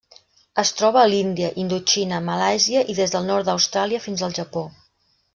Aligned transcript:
Es 0.61 0.69
troba 0.77 1.01
a 1.01 1.09
l'Índia, 1.09 1.49
Indoxina, 1.63 2.21
Malàisia 2.29 2.81
i 2.93 2.95
des 3.03 3.13
del 3.17 3.27
nord 3.27 3.51
d'Austràlia 3.51 4.01
fins 4.07 4.25
al 4.29 4.33
Japó. 4.39 4.65